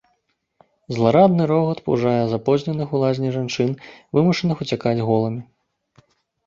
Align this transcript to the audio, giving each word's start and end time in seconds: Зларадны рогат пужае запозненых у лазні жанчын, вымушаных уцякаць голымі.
Зларадны 0.95 1.43
рогат 1.51 1.83
пужае 1.89 2.15
запозненых 2.33 2.87
у 2.97 3.03
лазні 3.05 3.29
жанчын, 3.37 3.71
вымушаных 4.19 4.57
уцякаць 4.67 5.01
голымі. 5.13 5.41